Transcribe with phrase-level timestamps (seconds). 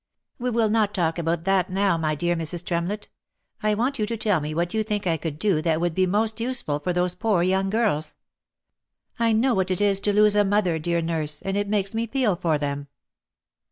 [0.39, 2.65] "We will not talk about that now, my dear Mrs.
[2.65, 3.07] Tremlett,
[3.61, 6.07] I want you to tell me what you think I could do that would be
[6.07, 8.15] most useful for those poor young girls.
[9.19, 12.07] I know what it is to lose a mother, dear nurse, and it makes me
[12.07, 12.87] feel for them."